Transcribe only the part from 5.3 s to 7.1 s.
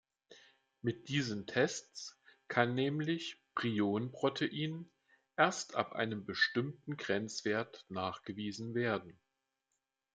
erst ab einem bestimmten